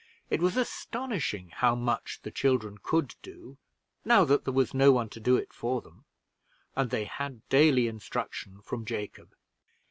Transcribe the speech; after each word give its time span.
It 0.31 0.41
was 0.41 0.57
astonishing 0.57 1.49
how 1.49 1.75
much 1.75 2.21
the 2.23 2.31
children 2.31 2.79
could 2.81 3.13
do, 3.21 3.59
now 4.03 4.25
that 4.25 4.45
there 4.45 4.53
was 4.55 4.73
no 4.73 4.91
one 4.91 5.09
to 5.09 5.19
do 5.19 5.37
it 5.37 5.53
for 5.53 5.79
them; 5.79 6.05
and 6.75 6.89
they 6.89 7.05
had 7.05 7.47
daily 7.49 7.87
instruction 7.87 8.61
from 8.63 8.83
Jacob. 8.83 9.35